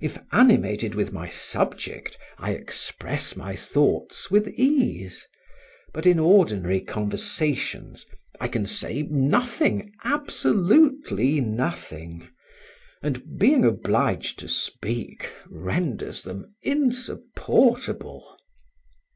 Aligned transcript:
If 0.00 0.18
animated 0.30 0.94
with 0.94 1.12
my 1.12 1.28
subject, 1.28 2.16
I 2.38 2.52
express 2.52 3.34
my 3.34 3.56
thoughts 3.56 4.30
with 4.30 4.46
ease, 4.50 5.26
but, 5.92 6.06
in 6.06 6.20
ordinary 6.20 6.80
conversations, 6.80 8.06
I 8.40 8.46
can 8.46 8.64
say 8.66 9.02
nothing 9.10 9.92
absolutely 10.04 11.40
nothing; 11.40 12.28
and, 13.02 13.40
being 13.40 13.64
obliged 13.64 14.38
to 14.38 14.46
speak, 14.48 15.32
renders 15.50 16.22
them 16.22 16.54
insupportable. 16.62 18.36